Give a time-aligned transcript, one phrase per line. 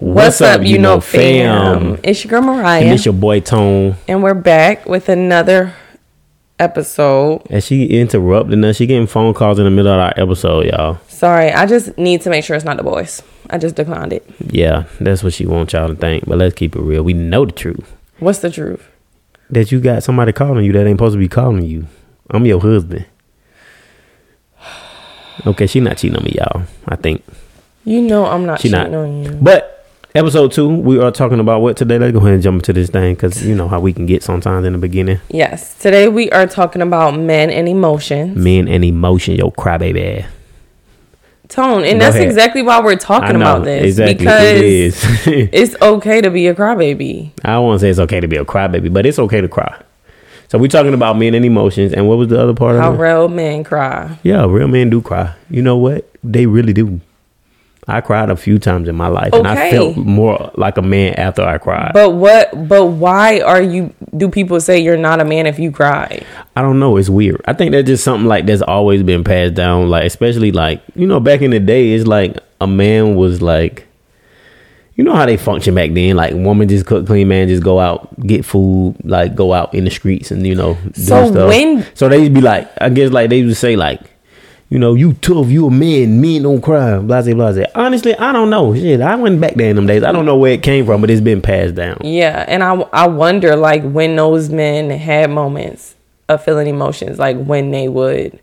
[0.00, 1.98] What's, up, you know, fam?
[2.02, 3.96] It's your girl Mariah, And it's your boy Tone.
[4.08, 5.74] and we're back with another
[6.58, 7.42] episode.
[7.50, 8.76] And she interrupting us.
[8.76, 10.98] She getting phone calls in the middle of our episode, y'all.
[11.08, 13.22] Sorry, I just need to make sure it's not the boys.
[13.50, 14.24] I just declined it.
[14.40, 16.24] Yeah, that's what she wants y'all to think.
[16.26, 17.02] But let's keep it real.
[17.02, 17.94] We know the truth.
[18.20, 18.88] What's the truth?
[19.50, 21.86] That you got somebody calling you that ain't supposed to be calling you.
[22.30, 23.04] I'm your husband.
[25.46, 26.64] Okay, she not cheating on me, y'all.
[26.86, 27.24] I think.
[27.86, 28.98] You know I'm not She cheating not.
[28.98, 29.30] on you.
[29.40, 29.79] But
[30.14, 31.98] episode two, we are talking about what today?
[31.98, 34.22] Let's go ahead and jump into this thing because you know how we can get
[34.22, 35.20] sometimes in the beginning.
[35.28, 38.36] Yes, today we are talking about men and emotions.
[38.36, 40.26] Men and emotion, yo crybaby.
[41.48, 42.28] Tone, and Go that's ahead.
[42.28, 44.14] exactly why we're talking know, about this exactly.
[44.14, 45.04] because it is.
[45.26, 47.32] it's okay to be a crybaby.
[47.44, 49.48] I don't want to say it's okay to be a crybaby, but it's okay to
[49.48, 49.82] cry.
[50.46, 52.94] So we're talking about men and emotions, and what was the other part How of
[52.94, 52.96] it?
[52.98, 54.18] How real men cry.
[54.22, 55.34] Yeah, real men do cry.
[55.48, 56.08] You know what?
[56.22, 57.00] They really do.
[57.88, 61.14] I cried a few times in my life, and I felt more like a man
[61.14, 61.92] after I cried.
[61.94, 62.68] But what?
[62.68, 63.92] But why are you?
[64.16, 66.22] Do people say you're not a man if you cry?
[66.54, 66.96] I don't know.
[66.98, 67.40] It's weird.
[67.46, 69.88] I think that's just something like that's always been passed down.
[69.88, 73.86] Like especially like you know back in the day, it's like a man was like,
[74.94, 76.16] you know how they function back then.
[76.16, 79.84] Like woman just cook, clean, man just go out get food, like go out in
[79.84, 81.48] the streets and you know do So stuff.
[81.48, 84.00] when- so they would be like, I guess like they would say like.
[84.70, 87.64] You know, you tough, you a man, men don't cry, blah, blah, blah.
[87.74, 88.72] Honestly, I don't know.
[88.72, 90.04] Shit, I went back there in them days.
[90.04, 91.98] I don't know where it came from, but it's been passed down.
[92.04, 95.96] Yeah, and I I wonder like when those men had moments
[96.28, 98.38] of feeling emotions, like when they would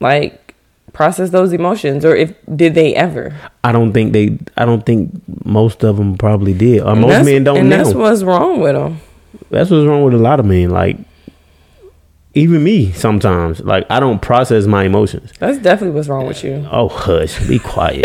[0.00, 0.54] like
[0.92, 3.32] process those emotions, or if did they ever?
[3.62, 5.12] I don't think they, I don't think
[5.44, 6.82] most of them probably did.
[6.82, 7.76] Or And most men don't and know.
[7.84, 9.00] that's what's wrong with them.
[9.50, 10.70] That's what's wrong with a lot of men.
[10.70, 10.96] Like,
[12.36, 13.60] even me sometimes.
[13.60, 15.32] Like, I don't process my emotions.
[15.38, 16.68] That's definitely what's wrong with you.
[16.70, 18.04] Oh, hush, be quiet.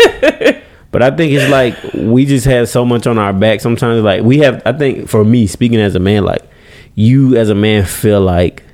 [0.90, 3.60] but I think it's like we just have so much on our back.
[3.60, 4.62] Sometimes, like we have.
[4.64, 6.42] I think for me, speaking as a man, like
[6.94, 8.64] you as a man feel like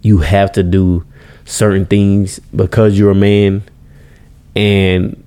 [0.00, 1.04] you have to do
[1.44, 3.62] certain things because you're a man,
[4.56, 5.22] and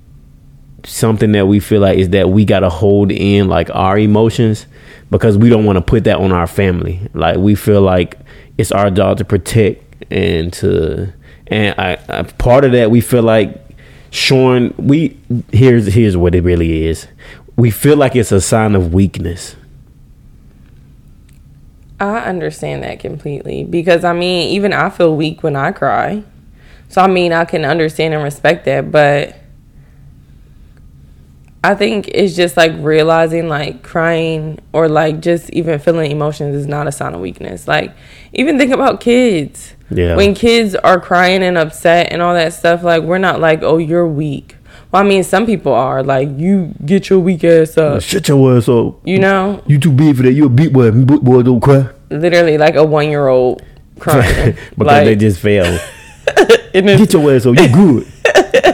[0.84, 4.66] something that we feel like is that we got to hold in like our emotions
[5.10, 7.08] because we don't want to put that on our family.
[7.14, 8.18] Like we feel like
[8.58, 11.12] it's our job to protect and to
[11.48, 13.62] and I, I part of that we feel like
[14.10, 15.18] showing we
[15.52, 17.06] here's here's what it really is.
[17.56, 19.56] We feel like it's a sign of weakness.
[21.98, 26.22] I understand that completely because I mean, even I feel weak when I cry.
[26.88, 29.36] So I mean, I can understand and respect that, but
[31.66, 36.66] I think it's just like realizing like crying or like just even feeling emotions is
[36.66, 37.66] not a sign of weakness.
[37.66, 37.92] Like
[38.32, 39.74] even think about kids.
[39.90, 40.14] Yeah.
[40.16, 43.78] When kids are crying and upset and all that stuff, like we're not like, "Oh,
[43.78, 44.56] you're weak."
[44.92, 48.56] Well, I mean, some people are like, "You get your weak ass up." Shut your
[48.56, 49.00] ass up.
[49.04, 50.32] You know, You too big for that.
[50.32, 50.90] You a big boy.
[50.90, 51.88] Big boy don't cry.
[52.10, 53.62] literally like a 1-year-old
[53.98, 54.52] crying.
[54.54, 55.64] because like, they just fail.
[56.74, 57.56] and it's- Get your ass up.
[57.58, 58.06] You good.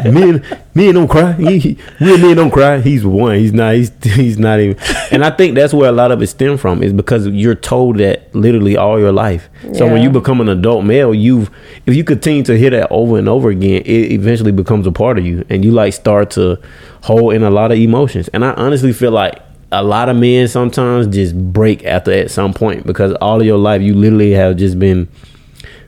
[0.05, 1.33] Men, men don't cry.
[1.33, 2.81] He, real men don't cry.
[2.81, 3.37] He's one.
[3.37, 3.75] He's not.
[3.75, 4.77] He's he's not even.
[5.11, 7.99] And I think that's where a lot of it stem from is because you're told
[7.99, 9.49] that literally all your life.
[9.75, 11.51] So when you become an adult male, you've
[11.87, 15.19] if you continue to hear that over and over again, it eventually becomes a part
[15.19, 16.61] of you, and you like start to
[17.03, 18.29] hold in a lot of emotions.
[18.29, 19.41] And I honestly feel like.
[19.75, 23.57] A lot of men sometimes just break after at some point because all of your
[23.57, 25.09] life you literally have just been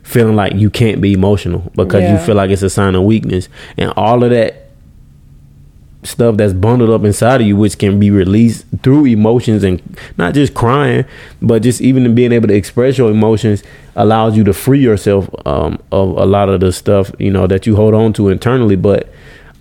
[0.05, 3.49] feeling like you can't be emotional because you feel like it's a sign of weakness.
[3.75, 4.69] And all of that
[6.03, 9.81] stuff that's bundled up inside of you which can be released through emotions and
[10.17, 11.03] not just crying
[11.41, 13.63] but just even being able to express your emotions
[13.95, 17.65] allows you to free yourself um, of a lot of the stuff you know that
[17.65, 18.75] you hold on to internally.
[18.75, 19.11] But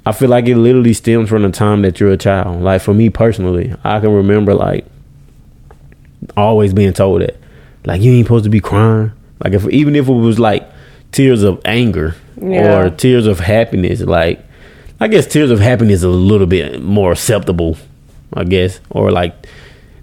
[0.05, 2.61] i feel like it literally stems from the time that you're a child.
[2.61, 4.85] Like for me personally i can remember like
[6.37, 7.39] always being told that
[7.87, 9.13] like you ain't supposed to be crying
[9.43, 10.69] like if even if it was like
[11.13, 12.77] tears of anger Yeah.
[12.79, 14.41] or tears of happiness like
[15.01, 17.77] i guess tears of happiness is a little bit more acceptable
[18.35, 18.81] i guess.
[18.91, 19.35] Or like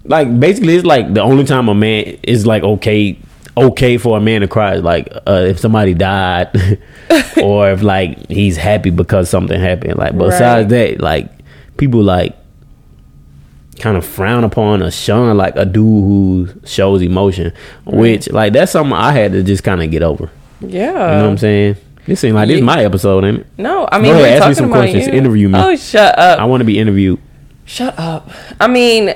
[0.04, 3.18] like basically it's like the only time a man is like okay
[3.56, 6.48] okay for a man to cry is like uh, if somebody died
[7.42, 9.96] or if like he's happy because something happened.
[9.98, 11.30] Like besides that like
[11.76, 12.34] people like
[13.80, 17.52] kind of frown upon or shun like a dude who shows emotion
[17.84, 20.30] which like that's something i had to just kind of get over
[20.60, 20.88] yeah.
[20.90, 21.76] you know what i'm saying
[22.06, 24.36] this seems like this is my episode ain't it No, I Go mean, ahead, we're
[24.38, 25.06] ask me some about questions.
[25.06, 25.12] you.
[25.12, 25.58] Interview me.
[25.58, 26.38] Oh, shut up.
[26.40, 27.18] i want to be interviewed
[27.64, 28.28] Shut up.
[28.60, 29.14] I mean,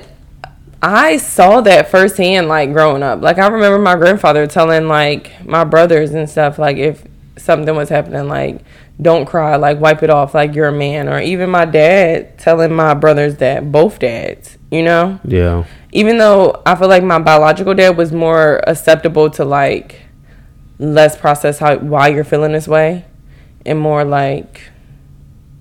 [0.80, 3.20] I saw that firsthand, like growing up.
[3.20, 7.02] Like, I remember my grandfather telling, like, my brothers and stuff, like, if
[7.36, 8.60] something was happening, like,
[9.00, 11.08] don't cry, like wipe it off, like you're a man.
[11.08, 15.20] Or even my dad telling my brothers that, both dads, you know?
[15.24, 15.64] Yeah.
[15.92, 20.02] Even though I feel like my biological dad was more acceptable to like
[20.78, 23.04] less process how why you're feeling this way
[23.64, 24.60] and more like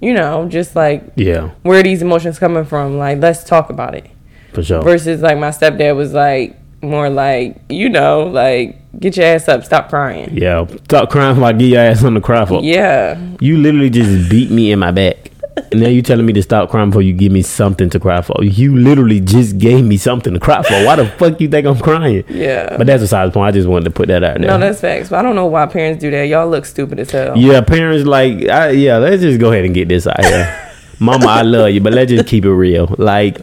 [0.01, 1.51] you know, just like Yeah.
[1.63, 2.97] where are these emotions coming from?
[2.97, 4.09] Like let's talk about it.
[4.53, 4.81] For sure.
[4.81, 9.63] Versus like my stepdad was like more like, you know, like get your ass up,
[9.65, 10.29] stop crying.
[10.37, 10.65] yeah.
[10.85, 12.61] Stop crying like get your ass on the cry for.
[12.63, 13.19] Yeah.
[13.39, 15.31] You literally just beat me in my back.
[15.71, 18.21] And now you telling me to stop crying before you give me something to cry
[18.21, 18.43] for.
[18.43, 20.85] You literally just gave me something to cry for.
[20.85, 22.25] Why the fuck you think I'm crying?
[22.27, 22.75] Yeah.
[22.77, 23.47] But that's besides the point.
[23.47, 24.47] I just wanted to put that out there.
[24.49, 25.09] no, that's facts.
[25.09, 26.23] But I don't know why parents do that.
[26.23, 27.37] Y'all look stupid as hell.
[27.37, 28.97] yeah, parents like, I, yeah.
[28.97, 30.61] Let's just go ahead and get this out here.
[30.99, 32.93] Mama, I love you, but let's just keep it real.
[32.97, 33.39] Like,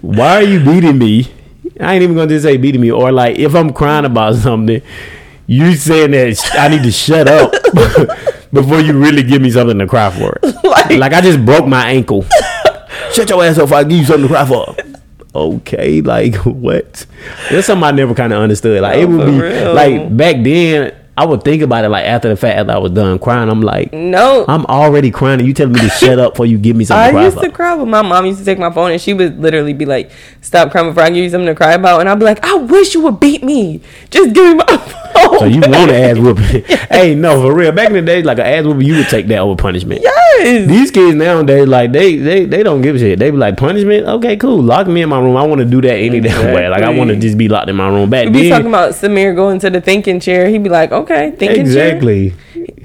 [0.00, 1.32] why are you beating me?
[1.80, 4.80] I ain't even gonna just say beating me, or like if I'm crying about something,
[5.46, 7.52] you saying that sh- I need to shut up
[8.52, 10.38] before you really give me something to cry for.
[10.66, 12.24] Like- like I just broke my ankle.
[13.12, 13.64] Shut your ass up!
[13.64, 14.76] If I give you something to cry for.
[15.34, 17.06] Okay, like what?
[17.50, 18.80] That's something I never kind of understood.
[18.82, 19.74] Like it would be real.
[19.74, 20.94] like back then.
[21.18, 23.48] I would think about it like after the fact, after I was done crying.
[23.48, 24.44] I'm like, No.
[24.48, 27.02] I'm already crying, and you telling me to shut up before you give me something
[27.02, 27.44] I to cry used for.
[27.44, 29.86] to cry when my mom used to take my phone and she would literally be
[29.86, 30.10] like,
[30.42, 32.54] Stop crying before I give you something to cry about and I'd be like, I
[32.56, 33.80] wish you would beat me.
[34.10, 34.64] Just give me my
[35.38, 36.64] So you want an ass whooping?
[36.90, 37.72] hey, no, for real.
[37.72, 40.00] Back in the day, like an ass whooping, you would take that over punishment.
[40.02, 40.68] Yes.
[40.68, 43.18] These kids nowadays, like they, they, they don't give a shit.
[43.18, 44.06] They be like punishment.
[44.06, 44.62] Okay, cool.
[44.62, 45.36] Lock me in my room.
[45.36, 46.68] I want to do that any damn way.
[46.68, 48.08] Like I want to just be locked in my room.
[48.10, 50.48] Back We be then, talking about Samir going to the thinking chair.
[50.48, 51.88] He'd be like, Okay, thinking chair.
[51.88, 52.34] exactly,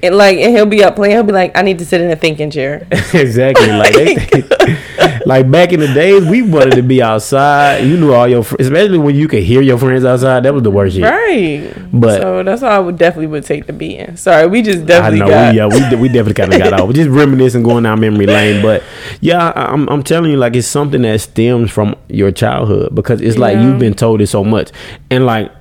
[0.04, 2.10] And like and he'll be up playing, he'll be like, I need to sit in
[2.10, 2.86] a thinking chair.
[3.14, 3.68] exactly.
[3.68, 7.84] Like they, like back in the days, we wanted to be outside.
[7.84, 10.42] You knew all your, fr- especially when you could hear your friends outside.
[10.42, 11.04] That was the worst shit.
[11.04, 11.72] right.
[11.92, 14.16] But- so that's why I would definitely would take the beating.
[14.16, 15.22] Sorry, we just definitely.
[15.22, 16.92] I know, got we, yeah, we, we definitely kind of got off.
[16.94, 18.60] Just reminiscing, going down memory lane.
[18.60, 18.82] But
[19.20, 23.20] yeah, I, I'm, I'm telling you, like it's something that stems from your childhood because
[23.20, 24.72] it's like you've been told it so much,
[25.10, 25.52] and like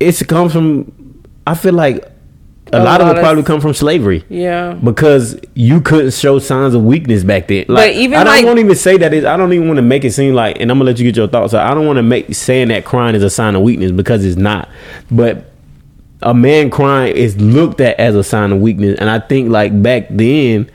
[0.00, 0.92] it comes from.
[1.46, 2.04] I feel like
[2.72, 4.24] a, A lot, of lot it of- probably come from slavery.
[4.28, 4.74] Yeah.
[4.74, 7.64] Because you couldn't show signs of weakness back then.
[7.68, 9.14] Like, even I don't like- want to even say that.
[9.14, 11.04] It, I don't even want to make it seem like, and I'm gonna let you
[11.04, 11.54] get your thoughts.
[11.54, 14.36] I don't want to make saying that crying is a sign of weakness because it's
[14.36, 14.68] not.
[15.10, 15.50] But
[16.22, 19.80] a man crying is looked at as a sign of weakness, and I think like
[19.82, 20.68] back then,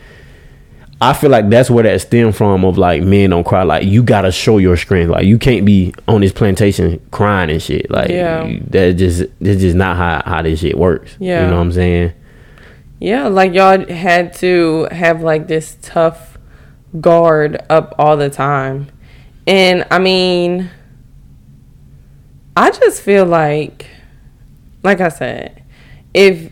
[1.03, 2.63] I feel like that's where that stem from.
[2.63, 3.63] Of like men don't cry.
[3.63, 5.09] Like you gotta show your strength.
[5.09, 7.89] Like you can't be on this plantation crying and shit.
[7.91, 8.57] Like Yeah.
[8.69, 11.15] that just that's just not how how this shit works.
[11.19, 11.43] Yeah.
[11.43, 12.13] you know what I'm saying.
[12.99, 16.37] Yeah, like y'all had to have like this tough
[17.01, 18.87] guard up all the time.
[19.45, 20.69] And I mean,
[22.55, 23.87] I just feel like,
[24.83, 25.63] like I said,
[26.13, 26.49] if,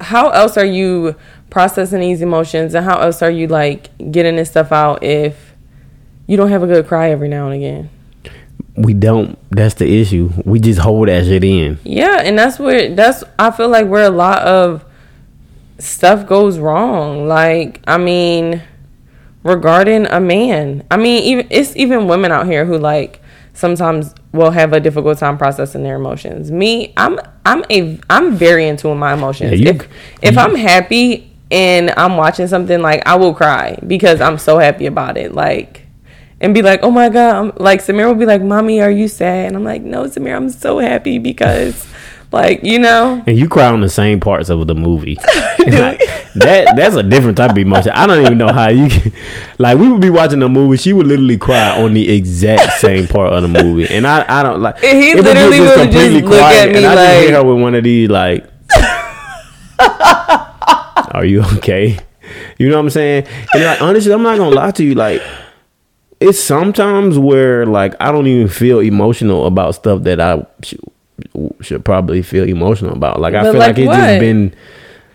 [0.00, 1.16] how else are you
[1.50, 5.54] processing these emotions and how else are you like getting this stuff out if
[6.26, 7.90] you don't have a good cry every now and again?
[8.78, 12.94] we don't that's the issue we just hold that shit in Yeah, and that's where
[12.94, 14.84] that's I feel like where a lot of
[15.78, 17.26] stuff goes wrong.
[17.26, 18.62] Like, I mean,
[19.42, 20.84] regarding a man.
[20.90, 23.22] I mean, even it's even women out here who like
[23.54, 26.50] sometimes will have a difficult time processing their emotions.
[26.50, 29.52] Me, I'm I'm a I'm very into my emotions.
[29.58, 29.88] Yeah, you- if
[30.22, 34.58] if you- I'm happy and I'm watching something like I will cry because I'm so
[34.58, 35.34] happy about it.
[35.34, 35.82] Like
[36.40, 39.08] and be like, oh my god, I'm, like Samir will be like, mommy, are you
[39.08, 39.46] sad?
[39.46, 41.86] And I'm like, no, Samir, I'm so happy because,
[42.30, 45.16] like, you know, and you cry on the same parts of the movie
[45.58, 46.00] Like,
[46.36, 49.10] that that's a different type of emotion i don't even know how you can,
[49.58, 53.08] like we would be watching a movie she would literally cry on the exact same
[53.08, 55.80] part of the movie and i i don't like And he would literally would just
[55.82, 58.44] completely look at me and i just like- her with one of these like
[61.16, 61.98] are you okay
[62.58, 65.20] you know what i'm saying and like honestly i'm not gonna lie to you like
[66.18, 70.80] it's sometimes where like I don't even feel emotional about stuff that I should,
[71.60, 73.20] should probably feel emotional about.
[73.20, 73.96] Like I But feel like like what?
[73.96, 74.54] just been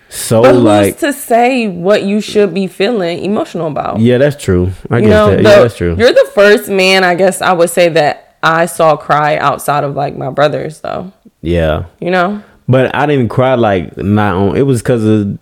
[0.09, 3.99] so but like to say what you should be feeling emotional about?
[3.99, 4.73] yeah, that's true.
[4.91, 5.37] I you guess know, that.
[5.37, 5.95] the- yeah, that's true.
[5.97, 9.95] You're the first man, I guess I would say that I saw cry outside of
[9.95, 11.11] like my brothers, though.
[11.41, 14.55] Yeah, You know, but I didn't cry like not on.
[14.55, 15.39] It was because of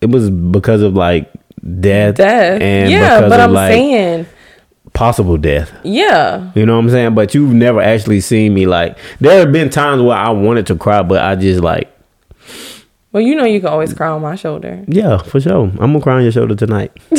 [0.00, 1.32] it was because of like
[1.80, 2.60] death, death.
[2.60, 4.26] and yeah, but I'm like saying,
[4.92, 5.72] possible death.
[5.84, 7.14] yeah, You know what I'm saying?
[7.14, 8.96] But you've never actually seen me like.
[9.20, 11.92] There have been times where I wanted to cry, but I just like
[13.12, 14.84] well, you know, you can always cry on my shoulder.
[14.88, 15.64] Yeah, for sure.
[15.64, 16.92] I'm gonna cry on your shoulder tonight.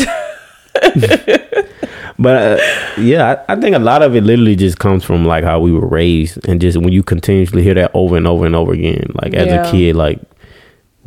[2.20, 2.58] but uh,
[3.00, 5.72] yeah, I, I think a lot of it literally just comes from like how we
[5.72, 9.08] were raised, and just when you continuously hear that over and over and over again,
[9.22, 9.68] like as Yeah.
[9.68, 10.20] a kid, like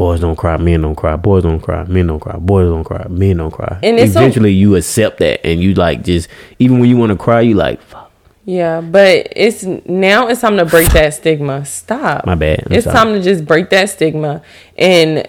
[0.01, 3.07] boys don't cry, men don't cry, boys don't cry, men don't cry, boys don't cry,
[3.11, 3.79] men don't cry.
[3.83, 6.27] And it's so- eventually you accept that and you like just
[6.59, 8.11] even when you want to cry, you like fuck.
[8.47, 11.67] Yeah, but it's now it's time to break that stigma.
[11.67, 12.25] Stop.
[12.25, 12.63] My bad.
[12.67, 12.97] I'm it's sorry.
[12.97, 14.41] time to just break that stigma
[14.79, 15.29] and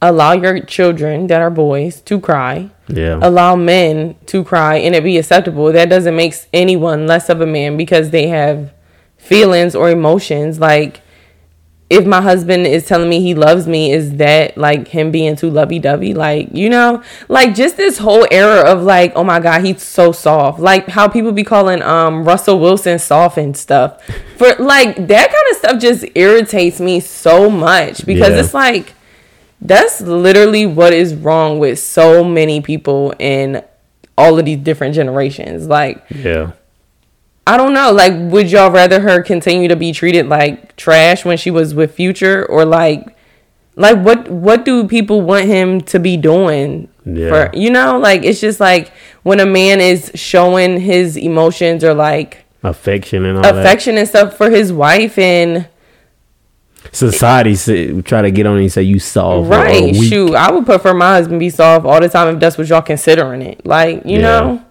[0.00, 2.70] allow your children that are boys to cry.
[2.86, 3.18] Yeah.
[3.20, 5.72] Allow men to cry and it be acceptable.
[5.72, 8.72] That doesn't make anyone less of a man because they have
[9.16, 10.60] feelings or emotions.
[10.60, 11.00] Like
[11.90, 15.50] if my husband is telling me he loves me, is that like him being too
[15.50, 16.14] lovey dovey?
[16.14, 20.12] Like, you know, like just this whole era of like, oh my God, he's so
[20.12, 20.60] soft.
[20.60, 24.02] Like how people be calling um Russell Wilson soft and stuff.
[24.36, 28.40] For like that kind of stuff just irritates me so much because Yeah.
[28.40, 28.94] it's like
[29.60, 33.62] that's literally what is wrong with so many people in
[34.16, 35.66] all of these different generations.
[35.66, 36.52] Like yeah.
[37.46, 37.90] I don't know.
[37.92, 41.94] Like, would y'all rather her continue to be treated like trash when she was with
[41.94, 43.16] Future, or like,
[43.76, 46.88] like what what do people want him to be doing?
[47.06, 47.28] Yeah.
[47.50, 48.92] For you know, like it's just like
[49.22, 53.56] when a man is showing his emotions or like Affection and all that.
[53.56, 55.66] affection and stuff for his wife and
[56.92, 59.94] Society say, try to get on and say you soft right.
[59.94, 62.80] Shoot, I would prefer my husband be soft all the time if that's what y'all
[62.82, 63.64] considering it.
[63.66, 64.40] Like you Yeah.
[64.40, 64.64] know.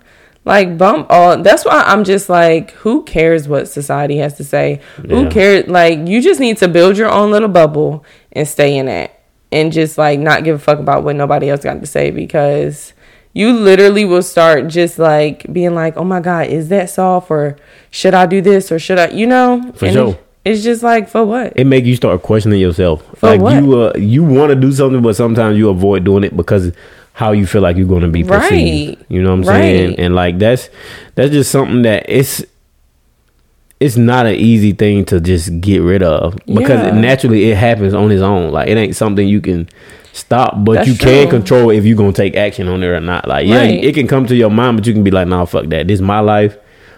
[0.49, 4.81] Like bump all that's why I'm just like who cares what society has to say?
[4.97, 5.15] Yeah.
[5.15, 8.87] Who cares like you just need to build your own little bubble and stay in
[8.87, 9.11] it
[9.51, 12.93] and just like not give a fuck about what nobody else got to say because
[13.33, 17.55] you literally will start just like being like, "Oh my god, is that soft or
[17.91, 20.19] should I do this or should I, you know?" For And sure.
[20.49, 21.53] It's just like for what?
[21.55, 23.03] it make you start questioning yourself.
[23.19, 23.53] For like what?
[23.63, 26.71] you uh, you want to do something, but sometimes you avoid doing it because
[27.13, 28.97] how you feel like you're going to be perceived.
[28.99, 29.05] Right.
[29.09, 29.61] You know what I'm Right.
[29.61, 29.99] saying?
[29.99, 30.69] And like that's
[31.15, 32.43] that's just something that it's
[33.79, 36.99] it's not an easy thing to just get rid of because Yeah.
[36.99, 38.51] naturally it happens on its own.
[38.51, 39.69] Like it ain't something you can
[40.11, 41.39] stop, but That's you can true.
[41.39, 43.27] control if you're gonna take action on it or not.
[43.27, 43.83] Like yeah, Right.
[43.83, 45.87] it can come to your mind, but you can be like, nah, fuck that.
[45.87, 46.57] This is my life.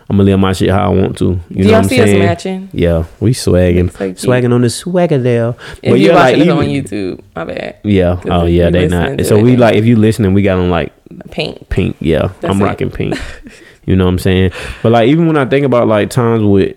[0.10, 1.25] I'm gonna live my shit how I want to.
[1.25, 2.20] You Do know y'all what I'm see us saying?
[2.20, 2.70] matching?
[2.74, 5.55] Yeah, we swagging, like, swagging on the swagger there.
[5.81, 7.77] If you yeah, watching like, this on YouTube, my bad.
[7.84, 8.22] Yeah.
[8.25, 9.25] Oh yeah, they not.
[9.25, 10.91] So it, we like if you listening, we got on like
[11.31, 11.96] pink, pink.
[12.00, 12.65] Yeah, That's I'm it.
[12.65, 13.15] rocking pink.
[13.86, 14.51] you know what I'm saying?
[14.84, 16.75] But like even when I think about like times with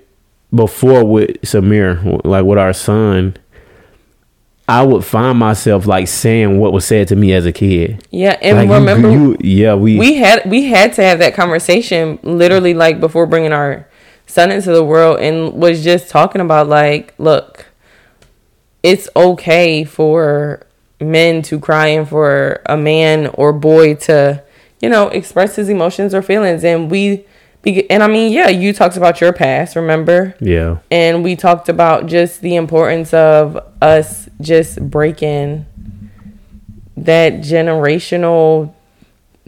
[0.55, 3.37] before with Samir, like with our son,
[4.67, 8.07] I would find myself like saying what was said to me as a kid.
[8.11, 12.19] Yeah, and Like, remember you, yeah, we, we had we had to have that conversation
[12.23, 13.87] literally like before bringing our
[14.27, 17.67] son into the world and was just talking about like look
[18.83, 20.67] it's okay for
[21.01, 24.43] men to cry and for a man or boy to
[24.81, 26.65] you know express his emotions or feelings.
[26.65, 27.27] And we
[27.63, 30.35] be- and i mean yeah you talked about your past remember?
[30.41, 35.67] Yeah, and we talked about just the importance of us just breaking
[36.97, 38.73] that generational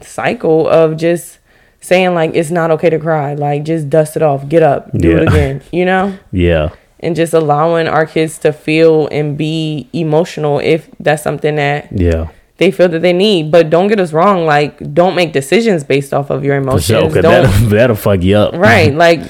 [0.03, 1.39] cycle of just
[1.81, 3.35] saying like it's not okay to cry.
[3.35, 4.49] Like just dust it off.
[4.49, 4.91] Get up.
[4.93, 5.63] Do it again.
[5.73, 6.19] You know?
[6.33, 11.89] Yeah, and just allowing our kids to feel and be emotional if that's something that
[11.93, 12.29] yeah.
[12.57, 13.51] they feel that they need.
[13.51, 14.47] But don't get us wrong.
[14.47, 16.87] Like don't make decisions based off of your emotions.
[16.87, 18.55] sure, don't that'll, that'll fuck you up.
[18.55, 18.93] right.
[18.93, 19.21] Like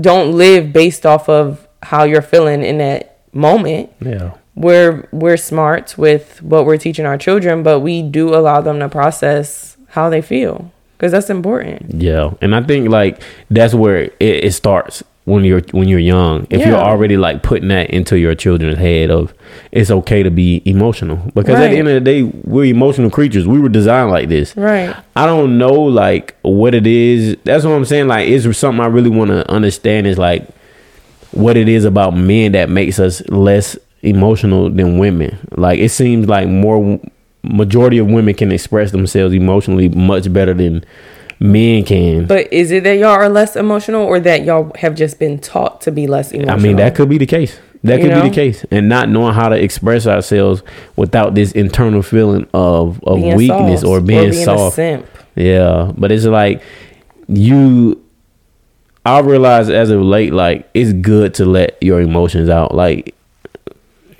[0.00, 3.92] don't live based off of how you're feeling in that moment.
[4.00, 4.34] Yeah.
[4.56, 8.88] We're we're smart with what we're teaching our children but we do allow them to
[8.88, 14.14] process how they feel because that's important Yeah, and I think like that's where it,
[14.44, 16.46] it starts when you're when you're young.
[16.50, 19.34] If you're already like putting that into your children's head of
[19.72, 23.46] it's okay to be emotional because at the end of the day we're emotional creatures.
[23.46, 24.56] We were designed like this.
[24.56, 27.36] right I don't know like what it is.
[27.44, 28.08] That's what I'm saying.
[28.08, 30.48] Like it's something I really want to understand is like
[31.32, 35.36] what it is about men that makes us less emotional than women.
[35.56, 37.00] Like it seems like more
[37.42, 40.84] majority of women can express themselves emotionally much better than
[41.38, 42.26] men can.
[42.26, 45.80] but is it that y'all are less emotional or that y'all have just been taught
[45.82, 47.58] to be less emotional I mean, that could be the case.
[47.84, 50.62] That You could be the case, and not knowing how to express ourselves
[50.96, 54.76] without this internal feeling of of Being weakness soft or being a soft.
[54.76, 55.06] simp.
[55.36, 56.62] Yeah, but it's like
[57.28, 58.02] you.
[59.04, 62.74] I realize as of late, like it's good to let your emotions out.
[62.74, 63.14] Like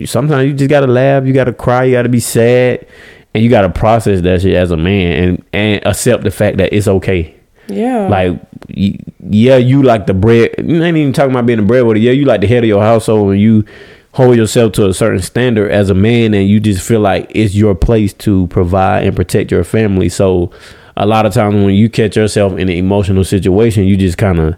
[0.05, 2.87] sometimes you just gotta laugh, you gotta cry, you gotta be sad,
[3.35, 6.73] and you gotta process that shit as a man and and accept the fact that
[6.73, 7.35] it's okay.
[7.69, 10.55] yeah Like, yeah, you like the bread.
[10.59, 12.01] You ain't even talking about being the breadwinner.
[12.01, 13.65] Yeah, you like the head of your household, and you
[14.13, 17.55] hold yourself to a certain standard as a man, and you just feel like it's
[17.55, 20.09] your place to provide and protect your family.
[20.09, 20.51] So,
[20.97, 24.39] a lot of times when you catch yourself in an emotional situation, you just kind
[24.39, 24.57] of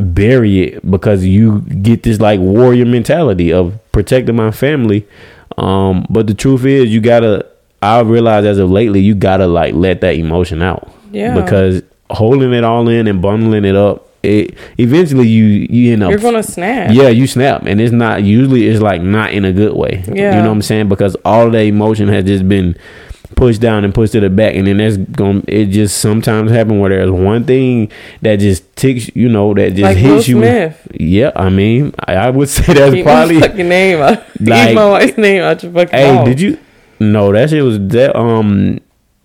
[0.00, 5.06] bury it because you get this like warrior mentality of protecting my family.
[5.58, 7.46] Um, but the truth is, you gotta.
[7.82, 10.92] I realize as of lately, you gotta like let that emotion out.
[11.12, 11.34] Yeah.
[11.40, 16.10] Because holding it all in and bundling it up, it eventually you you end up
[16.10, 16.92] You're gonna snap.
[16.92, 20.04] yeah, you snap, and it's not usually it's like not in a good way.
[20.06, 20.36] Yeah.
[20.36, 20.88] you know what I'm saying?
[20.88, 22.76] Because all that emotion has just been
[23.36, 26.50] pushed down and push to the back, and then there's going to it just sometimes
[26.50, 27.90] happen where there's one thing
[28.22, 30.38] that just ticks, you know, that just Like hits Will you.
[30.40, 30.88] Smith.
[30.98, 33.36] Yeah, I mean, I, I would say that's Keep probably.
[33.40, 34.22] my fucking name out.
[34.40, 36.26] Like- my wife's name out your fucking Hey, mouth.
[36.26, 36.58] did you?
[36.98, 38.78] No, that shit was that um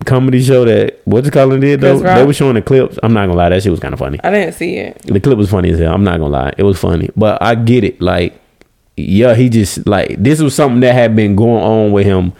[0.04, 1.98] comedy show that what's it called did though.
[1.98, 2.98] They were showing the clips.
[3.02, 4.18] I'm not gonna lie, that shit was kind of funny.
[4.22, 4.98] I didn't see it.
[5.04, 5.92] The clip was funny as hell.
[5.94, 7.10] I'm not gonna lie, it was funny.
[7.16, 8.00] But I get it.
[8.00, 8.38] Like,
[8.96, 12.32] yeah, he just like this was something that had been going on with him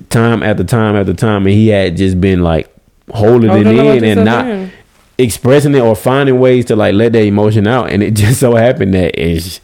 [0.00, 2.68] time after time after time, and he had just been like
[3.10, 4.72] holding Oh, it in and not then.
[5.18, 7.90] expressing it or finding ways to like let that emotion out.
[7.90, 9.60] And it just so happened that it's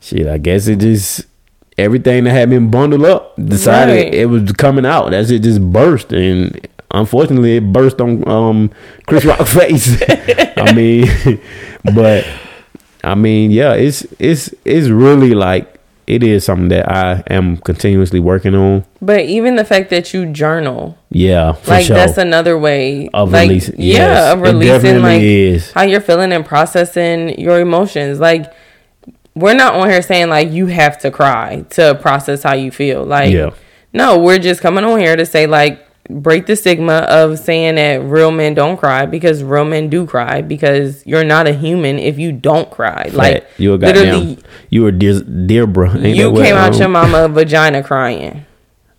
[0.00, 0.26] shit.
[0.26, 1.26] I guess it just
[1.76, 4.14] everything that had been bundled up decided Right.
[4.14, 5.12] it was coming out.
[5.14, 6.66] As it just burst and.
[6.90, 8.70] Unfortunately, it burst on um,
[9.06, 10.00] Chris Rock's face.
[10.56, 11.06] I mean,
[11.94, 12.26] but
[13.04, 15.77] I mean, yeah, it's it's it's really like
[16.08, 18.84] it is something that I am continuously working on.
[19.02, 21.96] But even the fact that you journal, Yeah, for like sure.
[21.96, 23.74] that's another way of like, releasing.
[23.80, 25.70] Yeah, yes, of releasing like is.
[25.72, 28.18] how you're feeling and processing your emotions.
[28.20, 28.52] Like
[29.34, 33.04] we're not on here saying like you have to cry to process how you feel.
[33.04, 33.50] Like Yeah.
[33.92, 38.02] no, we're just coming on here to say like break the stigma of saying that
[38.02, 42.18] real men don't cry because real men do cry because you're not a human if
[42.18, 43.10] you don't cry.
[43.12, 44.38] Like you a goddamn,
[44.70, 45.90] you were dear, dear bro.
[45.92, 48.44] Ain't you came out um, your mama vagina crying.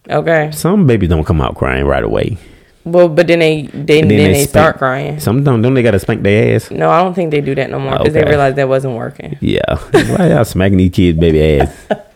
[0.10, 0.52] Okay.
[0.52, 2.38] Some babies don't come out crying right away.
[2.86, 5.20] Well, but then they they then, they they, spank- start crying.
[5.20, 5.62] Some don't.
[5.62, 6.72] Don't they gotta spank their ass?
[6.72, 8.30] No, I don't think they do that no more because they Okay.
[8.30, 9.38] realized that wasn't working.
[9.42, 9.76] Yeah.
[9.92, 11.76] Why y'all smacking these kids' baby ass?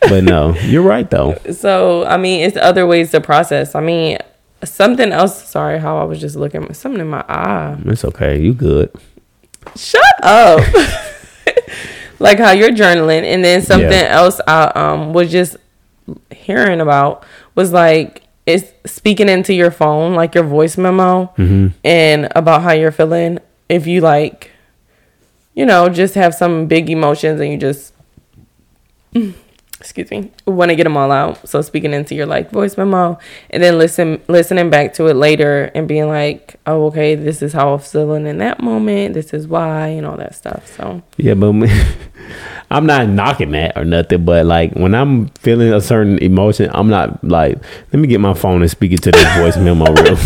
[0.00, 1.36] but no, you're right though.
[1.52, 3.74] So I mean, it's other ways to process.
[3.74, 4.18] I mean,
[4.64, 5.48] something else.
[5.48, 6.72] Sorry, how I was just looking.
[6.74, 7.76] Something in my eye.
[7.86, 8.40] It's okay.
[8.40, 8.90] You good?
[9.76, 10.60] Shut up.
[12.18, 14.08] like how you're journaling, and then something Yeah.
[14.10, 15.56] else I um was just
[16.32, 17.24] hearing about
[17.54, 21.32] was like it's speaking into your phone, like your voice memo,
[21.84, 23.38] and about how you're feeling.
[23.68, 24.50] If you like,
[25.54, 27.92] you know, just have some big emotions and you just
[29.80, 33.16] excuse me want to get them all out so speaking into your like voice memo
[33.50, 37.52] and then listen listening back to it later and being like oh okay this is
[37.52, 41.34] how i'm feeling in that moment this is why and all that stuff so Yeah,
[41.34, 41.52] but
[42.70, 44.26] I'm not knocking that or nothing.
[44.26, 47.56] But like when I'm feeling a certain emotion, I'm not like,
[47.92, 50.18] let me get my phone and speak it to this voice memo real.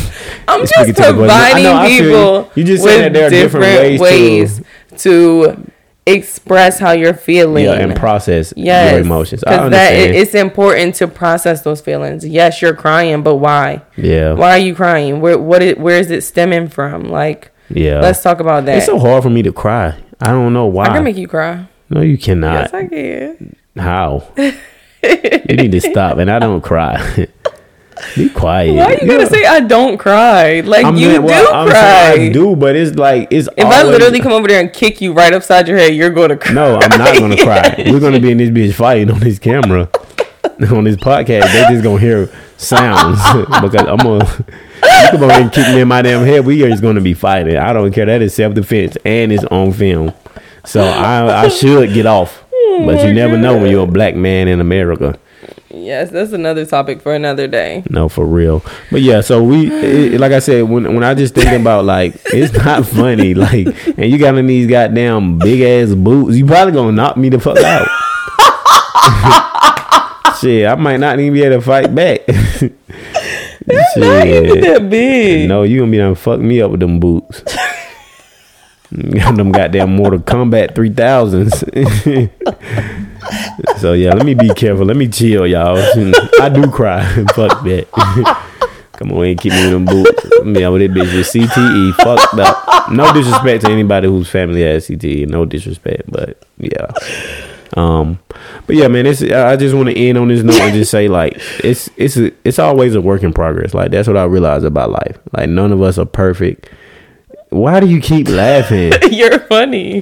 [0.48, 1.30] i'm just to the voice memo.
[1.30, 2.02] I providing you.
[2.10, 4.64] people You just said that there are different ways to-
[4.98, 5.71] to
[6.04, 9.40] express how you're feeling yeah, and process yes your emotions.
[9.40, 10.16] Because that understand.
[10.16, 14.74] it's important to process those feelings yes you're crying but why yeah, why are you
[14.74, 15.62] crying where what?
[15.78, 18.00] Where is it stemming from like yeah.
[18.00, 19.96] let's talk about that it's so hard for me to cry.
[20.20, 20.86] I don't know why.
[20.86, 22.72] i can make you cry no, you cannot.
[22.72, 24.28] yes i can How?
[24.36, 26.18] you need to stop.
[26.18, 27.28] And I don't cry.
[28.16, 28.74] Be quiet.
[28.74, 30.60] Why are you gotta say I don't cry?
[30.60, 32.12] Like I'm you not- do well, cry.
[32.12, 33.48] I do, but it's like it's.
[33.56, 36.36] If I literally come over there and kick you right upside your head, you're gonna
[36.36, 36.52] cry.
[36.52, 37.74] No, I'm not gonna cry.
[37.90, 39.88] We're gonna be in this bitch fighting on this camera,
[40.70, 41.52] on this podcast.
[41.52, 43.18] They just gonna hear sounds
[43.62, 44.44] because I'm gonna.
[44.84, 46.44] You come over and kick me in my damn head.
[46.44, 47.56] We are just gonna be fighting.
[47.56, 48.06] I don't care.
[48.06, 50.12] That is self defense and it's on film.
[50.64, 54.14] So I I should get off, but you oh never know when you're a black
[54.16, 55.18] man in America.
[55.74, 57.82] Yes, that's another topic for another day.
[57.88, 58.62] No, for real.
[58.90, 62.14] But yeah, so we, it, like I said, when when I just think about like,
[62.26, 63.32] it's not funny.
[63.32, 67.30] Like, and you got in these goddamn big ass boots, you probably gonna knock me
[67.30, 67.88] the fuck out.
[70.40, 72.20] Shit, I might not even be able to fight back.
[73.96, 75.48] Not even that big.
[75.48, 77.44] No, you gonna be done fuck me up with them boots.
[78.92, 83.08] Got them goddamn Mortal Kombat 3000s.
[83.78, 84.84] So yeah, let me be careful.
[84.84, 85.78] Let me chill, y'all.
[86.40, 87.04] I do cry.
[87.34, 87.88] fuck that.
[88.92, 90.44] Come on, ain't keep me with them boots.
[90.44, 91.94] Me over this bitch with CTE.
[91.94, 92.92] Fucked up.
[92.92, 95.28] No disrespect to anybody whose family has CTE.
[95.28, 96.92] No disrespect, but yeah.
[97.74, 98.18] Um,
[98.66, 101.08] but yeah, man, it's I just want to end on this note and just say
[101.08, 103.74] like it's it's it's always a work in progress.
[103.74, 105.18] Like that's what I realize about life.
[105.32, 106.68] Like none of us are perfect.
[107.52, 108.92] Why do you keep laughing?
[109.10, 109.94] You're funny.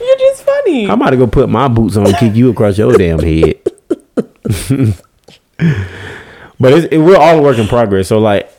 [0.00, 0.84] You're just funny.
[0.84, 3.60] I'm about to go put my boots on and kick you across your damn head.
[6.58, 8.08] but it's, it, we're all a work in progress.
[8.08, 8.50] So like,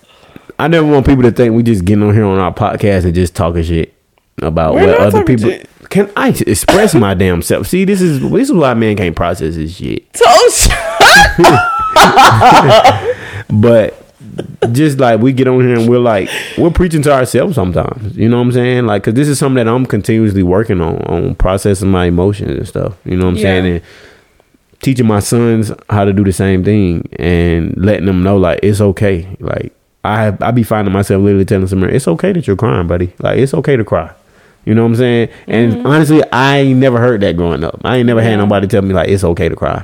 [0.58, 3.13] I never want people to think we just getting on here on our podcast and
[3.13, 3.93] just talking shit
[4.41, 5.49] about We're what other people.
[5.49, 5.69] shit.
[5.89, 7.67] Can I express my damn self?
[7.67, 10.06] See, this is this is why man can't process this shit.
[10.15, 10.71] so shut
[13.49, 13.98] but
[14.71, 18.15] just like we get on here and we're like we're preaching to ourselves sometimes.
[18.17, 18.86] You know what I'm saying?
[18.86, 22.67] Like, cause this is something that I'm continuously working on on processing my emotions and
[22.67, 22.95] stuff.
[23.06, 23.41] You know what I'm Yeah.
[23.43, 23.65] saying?
[23.65, 23.82] And
[24.82, 28.80] teaching my sons how to do the same thing and letting them know like it's
[28.82, 29.28] okay.
[29.39, 29.73] Like
[30.04, 33.12] I I be finding myself literally telling Samir, it's okay that you're crying, buddy.
[33.19, 34.12] Like it's okay to cry.
[34.65, 35.30] You know what I'm saying?
[35.47, 37.80] And honestly, I ain't never heard that growing up.
[37.84, 38.41] I ain't never had Mm-hmm.
[38.41, 39.84] Nobody tell me like it's okay to cry.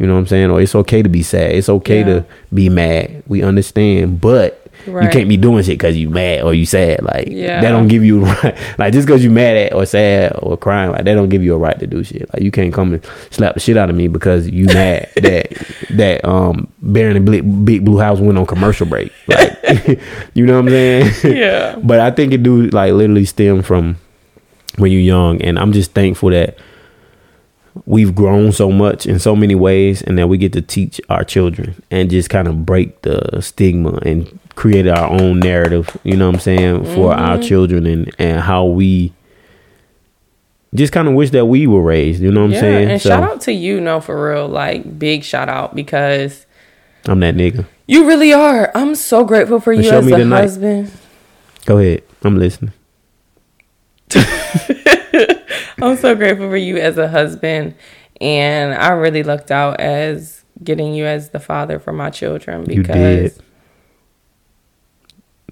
[0.00, 0.50] You know what I'm saying?
[0.50, 1.52] Or it's okay to be sad.
[1.52, 2.04] It's okay Yeah.
[2.06, 3.22] to be mad.
[3.28, 7.02] We understand, but you can't be doing shit because you mad or you sad.
[7.02, 7.60] Like Yeah.
[7.60, 8.56] that don't give you right.
[8.78, 11.54] Like just because you mad at or sad or crying, like that don't give you
[11.54, 12.32] a right to do shit.
[12.32, 15.52] Like you can't come and slap the shit out of me because you mad that
[15.90, 19.12] that um Bear in the Big, Big Blue House went on commercial break.
[19.28, 20.00] Like
[20.32, 21.36] you know what I'm saying?
[21.36, 21.76] Yeah.
[21.82, 23.96] but I think it do like literally stem from
[24.78, 26.56] when you're young, and I'm just thankful that
[27.86, 31.24] we've grown so much in so many ways, and that we get to teach our
[31.24, 35.96] children and just kind of break the stigma and create our own narrative.
[36.04, 37.20] You know what I'm saying for mm-hmm.
[37.20, 39.12] our children and and how we
[40.74, 42.22] just kind of wish that we were raised.
[42.22, 42.90] You know what I'm saying?
[42.90, 46.46] and shout out to you, no, for real, like big shout out because
[47.06, 47.66] I'm that nigga.
[47.86, 48.70] you really are.
[48.74, 50.92] I'm so grateful for you as a husband.
[51.66, 52.02] Go ahead.
[52.22, 52.72] I'm listening.
[55.82, 57.74] I'm so grateful for you as a husband,
[58.20, 62.82] and I really looked out as getting you as the father for my children You
[62.82, 63.42] because did.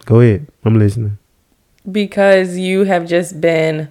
[0.05, 0.47] Go ahead.
[0.65, 1.19] I'm listening.
[1.91, 3.91] because you have just been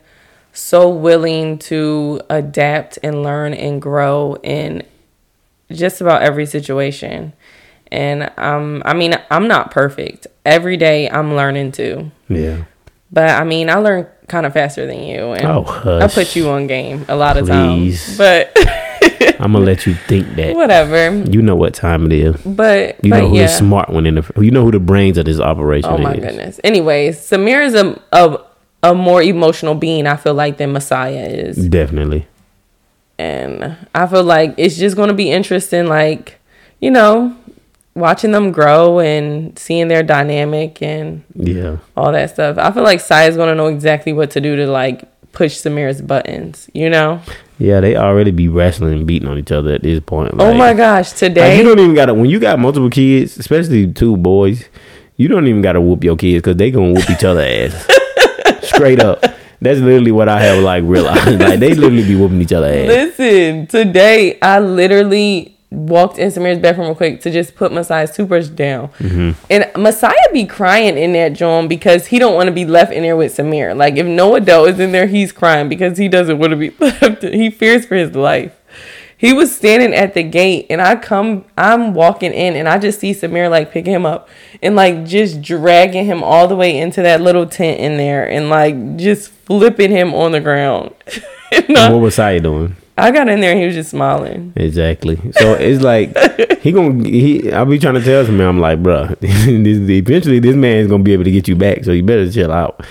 [0.53, 4.83] so willing to adapt and learn and grow in
[5.71, 7.33] just about every situation.
[7.91, 10.27] And um I mean I'm not perfect.
[10.45, 12.11] Every day I'm learning too.
[12.29, 12.63] Yeah.
[13.11, 16.49] But I mean I learn kind of faster than you and Oh, I put you
[16.49, 18.17] on game a lot of times.
[18.17, 18.51] But
[19.39, 20.55] I'm gonna let you think that.
[20.55, 21.15] whatever.
[21.29, 22.35] You know what time it is.
[22.43, 23.43] But You but know who yeah.
[23.43, 24.31] the smart one in the.
[24.41, 26.19] You know who the brains of this operation Oh my is.
[26.19, 26.59] goodness.
[26.63, 28.39] Anyways, Samir is a, a
[28.83, 31.67] a more emotional being I feel like than Messiah is.
[31.69, 32.27] Definitely.
[33.19, 36.39] and I feel like it's just going to be interesting, like
[36.81, 37.36] you know,
[37.97, 41.77] watching them grow and seeing their dynamic and Yeah.
[41.95, 42.57] all that stuff.
[42.57, 45.57] I feel like Sai is going to know exactly what to do to like push
[45.57, 46.69] Samir's buttons.
[46.73, 47.19] You know?
[47.59, 47.79] Yeah.
[47.81, 50.33] They already be wrestling and beating on each other at this point.
[50.37, 51.09] oh my gosh!
[51.11, 54.65] Like, Today, you don't even gotta when you got multiple kids, especially two boys.
[55.15, 57.87] You don't even gotta whoop your kids because they gonna whoop each other ass.
[58.61, 59.23] Straight up.
[59.59, 61.39] That's literally what I have like realized.
[61.41, 62.87] like they literally be whooping each other ass.
[62.87, 63.65] listen.
[63.65, 68.87] Today, I literally walked in Samir's bedroom real quick to just put Messiah's toothbrush down,
[68.99, 69.31] Mm-hmm.
[69.49, 73.03] and Messiah be crying in that joint because he don't want to be left in
[73.03, 73.75] there with Samir.
[73.75, 76.69] Like if no adult is in there, he's crying because he doesn't want to be
[76.79, 77.21] left.
[77.23, 78.53] He fears for his life.
[79.19, 82.99] He was standing at the gate, and I come, I'm walking in, and I just
[82.99, 84.29] see Samir like picking him up
[84.61, 88.49] and like just dragging him all the way into that little tent in there, and
[88.51, 90.93] like just flipping him on the ground.
[91.51, 92.75] And What was Saya doing?
[92.99, 94.53] I got in there and he was just smiling.
[94.55, 95.17] Exactly.
[95.33, 96.17] So it's like
[96.61, 97.51] he gonna he.
[97.51, 101.03] I'll be trying to tell him, I'm like, bruh, this, eventually this man is gonna
[101.03, 101.83] be able to get you back.
[101.83, 102.83] So you better chill out.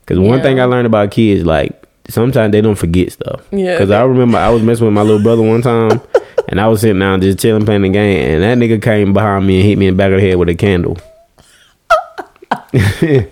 [0.00, 0.42] Because one Yeah.
[0.44, 3.46] thing I learned about kids, like sometimes they don't forget stuff.
[3.50, 3.74] Yeah.
[3.74, 6.00] Because I remember I was messing with my little brother one time,
[6.48, 9.46] and I was sitting down just chilling playing the game, and that nigga came behind
[9.46, 10.96] me and hit me in the back of the head with a candle.
[12.50, 13.24] oh,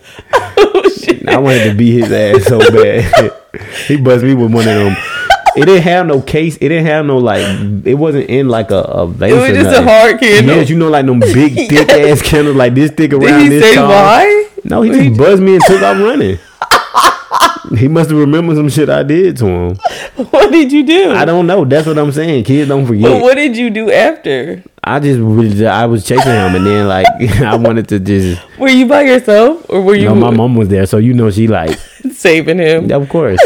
[1.28, 3.32] I wanted to beat his ass so bad.
[3.86, 4.96] he buzzed me with one of them.
[5.57, 6.57] It didn't have no case.
[6.57, 7.40] It didn't have no like.
[7.87, 9.33] It wasn't in like a, a vase.
[9.33, 10.57] It was just a hard candle.
[10.57, 13.49] Yes, you know, like them big thick ass candles, like this thick around Did he
[13.49, 13.88] this say tall.
[13.88, 14.49] why?
[14.64, 16.38] No, he just buzzed me and took off running.
[17.79, 19.77] he must have remembered some shit I did to him.
[20.31, 21.12] What did you do?
[21.12, 21.64] I don't know.
[21.64, 22.45] That's what I'm saying.
[22.45, 23.23] Kids don't But forget.
[23.23, 24.62] what did you do after?
[24.85, 27.07] I just I was chasing him, and then like
[27.40, 28.40] I wanted to just.
[28.59, 31.31] Were you by yourself or were You No, my mom was there, so you know
[31.31, 31.77] she like,
[32.12, 32.90] saving him?
[32.92, 33.40] of course.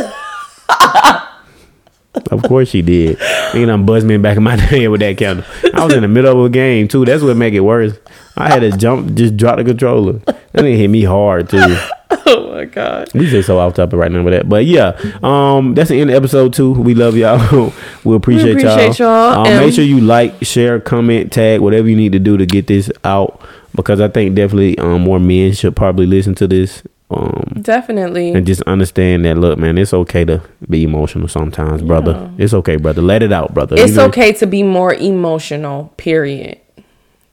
[2.30, 3.18] Of course she did.
[3.54, 5.44] Know, buzzed me back in my head with that candle.
[5.74, 7.04] I was in the middle of a game too.
[7.04, 7.98] That's what make it worse.
[8.36, 10.14] I had to jump, just drop the controller.
[10.24, 11.76] That thing hit me hard too.
[12.26, 13.08] Oh my god.
[13.14, 14.48] We just so off topic right now with that.
[14.48, 16.72] But yeah, um, that's the end of episode two.
[16.72, 17.72] We love y'all.
[18.04, 19.32] we appreciate, appreciate y'all.
[19.32, 22.36] y'all, Um, and- make sure you like, share, comment, tag, whatever you need to do
[22.36, 23.40] to get this out.
[23.74, 26.82] Because I think definitely um, more men should probably listen to this.
[27.10, 28.30] Um, Definitely.
[28.32, 32.30] and just understand that look, man, it's okay to be emotional sometimes, brother.
[32.38, 33.02] It's okay, brother.
[33.02, 33.76] Let it out, brother.
[33.76, 36.58] It's You know- okay to be more emotional, period.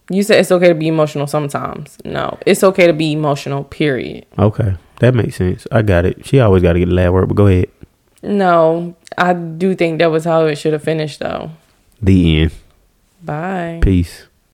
[0.09, 1.97] You said it's okay to be emotional sometimes.
[2.05, 4.25] No, it's okay to be emotional, period.
[4.39, 4.75] Okay.
[4.99, 5.67] That makes sense.
[5.71, 6.25] I got it.
[6.25, 7.67] She always got to get the lab work, but go ahead.
[8.23, 11.51] No, I do think that was how it should have finished, though.
[12.01, 12.51] The end.
[13.23, 13.79] Bye.
[13.83, 14.26] Peace.